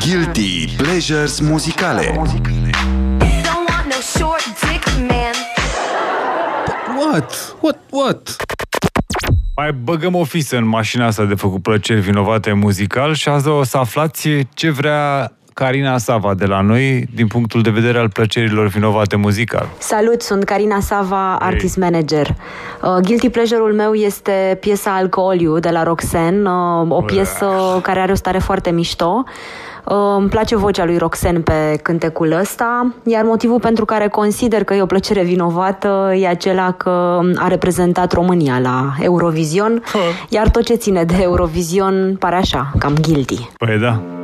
[0.00, 5.34] Guilty Pleasures muzicale Don't want no short dick man.
[6.98, 7.56] What?
[7.60, 7.78] What?
[7.90, 8.36] What?
[9.56, 13.62] Mai băgăm o fisă în mașina asta de făcut plăceri vinovate muzical și azi o
[13.62, 18.66] să aflați ce vrea Carina Sava de la noi din punctul de vedere al plăcerilor
[18.66, 19.68] vinovate muzical.
[19.78, 22.26] Salut, sunt Carina Sava, artist manager.
[22.82, 27.46] Uh, Guilty pleasure-ul meu este piesa Alcooliu de la Roxen, uh, o piesă
[27.82, 29.24] care are o stare foarte mișto.
[29.84, 34.74] Uh, Îmi place vocea lui Roxen pe cântecul ăsta, iar motivul pentru care consider că
[34.74, 39.82] e o plăcere vinovată e acela că a reprezentat România la Eurovision,
[40.28, 43.48] iar tot ce ține de Eurovision pare așa, cam guilty.
[43.58, 44.19] Păi da.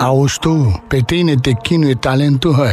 [0.00, 2.70] Auzi tu, pe tine te chinuie talentul, hă.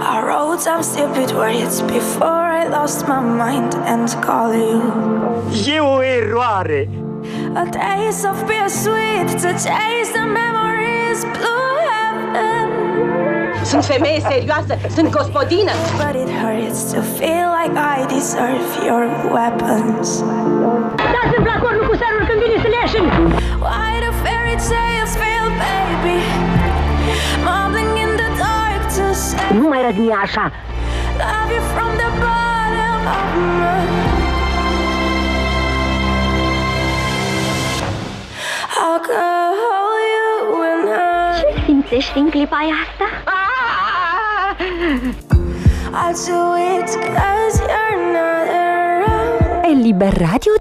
[0.00, 4.82] I wrote some stupid words before I lost my mind and call you.
[5.66, 6.88] E o eroare!
[7.54, 12.68] A taste of bittersweet to taste the memories blue heaven.
[13.64, 15.72] Sunt femeie serioasă, sunt gospodină.
[16.02, 19.02] But it hurts to feel like I deserve your
[19.36, 20.08] weapons.
[21.14, 23.06] Dați-mi placorul cu serul când vine să le ieșim.
[23.66, 26.18] Why do fairy tales fail, baby?
[27.48, 30.44] Mumbling in the dark to say Nu mai răgni așa.
[31.22, 33.80] love you from the bottom of my
[38.84, 43.31] I'll call you when I Ce simțești în clipa aia asta?
[44.62, 50.52] I'll do it cause you're not around Eliber Radio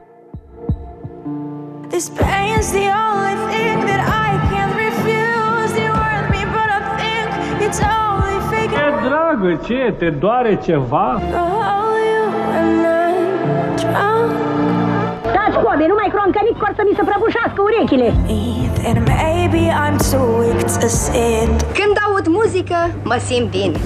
[1.93, 7.27] This pain's the only thing that I can't refuse You hurt me but I think
[7.65, 9.93] it's only fake E dragă, ce?
[9.97, 11.21] Te doare ceva?
[11.31, 12.69] Call you when
[13.01, 14.31] I'm drunk
[15.35, 18.09] Dați cobe, nu mai croncă nici cor să mi se prăbușească urechile.
[18.27, 18.39] me,
[18.83, 21.90] Then maybe I'm too weak to sit Când
[22.51, 23.77] aud muzică, mă simt bine.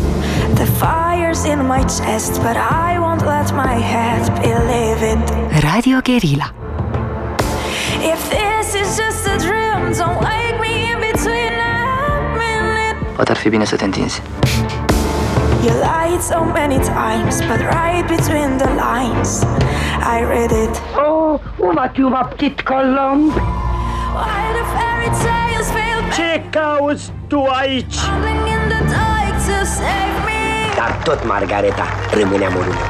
[0.54, 5.20] The fire's in my chest But I won't let my head believe it
[5.64, 6.54] Radio Guerilla.
[8.14, 11.78] If this is just a dream Don't wake me in between a
[12.42, 14.22] minute Poate ar fi bine să te întinzi.
[15.66, 19.44] You lied so many times But right between the lines
[20.16, 23.24] I read it Oh, uma chiuva ptit colomb.
[24.18, 25.55] Why do fairy tales fail
[26.16, 27.96] Ce cauți tu aici?
[27.96, 31.86] Tumbling in the dark to save me Dar tot, Margareta,
[32.20, 32.90] rămâne amorul meu.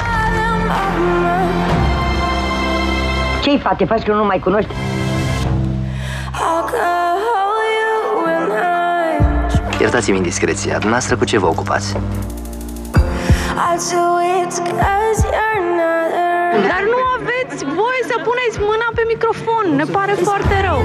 [3.42, 4.70] Ce-i fate, faci că nu mai cunoști?
[4.70, 9.80] I'll call you when I'm drunk.
[9.80, 11.96] Iertați-mi indiscreția, dumneavoastră cu ce vă ocupați?
[11.96, 14.04] I'll do
[14.42, 19.84] it cause you're not around Dar nu aveți voie să puneți mâna pe microfon, ne
[19.96, 20.80] pare foarte rău.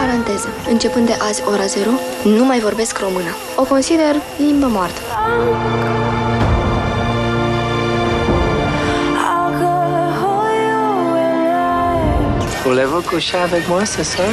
[0.00, 0.48] Paranteză.
[0.70, 1.90] Începând de azi, ora 0,
[2.24, 3.36] nu mai vorbesc română.
[3.56, 5.00] O consider limbă moartă.
[9.26, 10.82] I'll call you
[11.14, 11.40] when I'm
[12.62, 14.28] Voulez-vous coucher avec moi ce soir?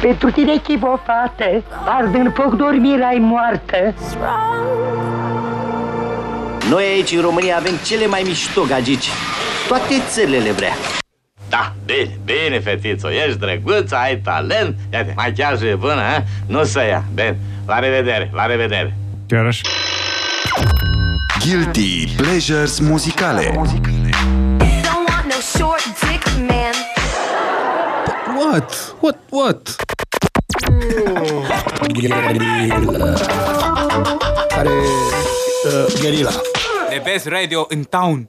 [0.00, 3.94] Pentru tine chipă, fată, ard în foc dormirea-i moartă.
[4.08, 4.24] drunk
[6.70, 9.08] Noi aici, în România, avem cele mai mișto gagici.
[9.68, 10.72] Toate țările le vrea.
[11.52, 16.24] Da, bine, bine, fetițo, ești drăguță, ai talent, iată, machiajul e bună, ha?
[16.46, 18.96] nu să ia, bine, la revedere, la revedere.
[19.26, 19.62] Chiar așa.
[21.44, 26.74] Guilty Pleasures muzicale Don't want no short dick man.
[28.36, 28.94] What?
[29.00, 29.16] What?
[29.30, 29.76] What?
[32.00, 32.36] Care,
[35.66, 36.30] uh, Gherila.
[36.88, 38.28] The best radio in town.